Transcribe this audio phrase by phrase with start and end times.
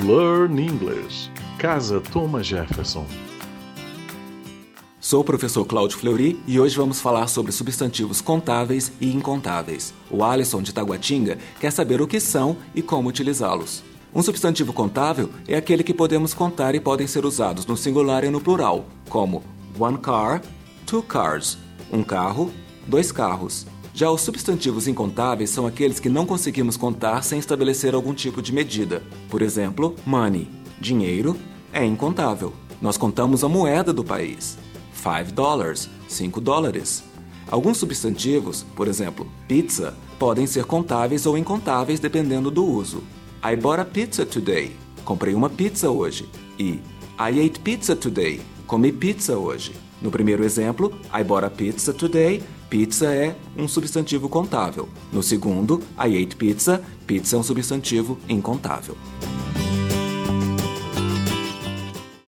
[0.00, 1.28] Learn English.
[1.58, 3.04] Casa Thomas Jefferson.
[5.00, 9.92] Sou o professor Cláudio Fleury e hoje vamos falar sobre substantivos contáveis e incontáveis.
[10.08, 13.82] O Alisson de Taguatinga quer saber o que são e como utilizá-los.
[14.14, 18.30] Um substantivo contável é aquele que podemos contar e podem ser usados no singular e
[18.30, 19.42] no plural, como
[19.76, 20.40] one car,
[20.86, 21.58] two cars,
[21.92, 22.52] um carro,
[22.86, 23.66] dois carros.
[23.98, 28.52] Já os substantivos incontáveis são aqueles que não conseguimos contar sem estabelecer algum tipo de
[28.52, 29.02] medida.
[29.28, 30.48] Por exemplo, money,
[30.80, 31.36] dinheiro,
[31.72, 32.52] é incontável.
[32.80, 34.56] Nós contamos a moeda do país.
[34.94, 37.02] 5 dólares, 5 dólares.
[37.50, 43.02] Alguns substantivos, por exemplo, pizza, podem ser contáveis ou incontáveis dependendo do uso.
[43.44, 44.76] I bought a pizza today.
[45.04, 46.28] Comprei uma pizza hoje.
[46.56, 46.78] E
[47.18, 48.40] I ate pizza today.
[48.64, 49.87] Comi pizza hoje.
[50.00, 54.88] No primeiro exemplo, I bought a pizza today, pizza é um substantivo contável.
[55.12, 58.96] No segundo, I ate pizza, pizza é um substantivo incontável.